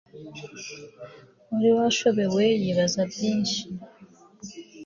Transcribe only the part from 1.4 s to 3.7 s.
wari washobewe yibaza byinshi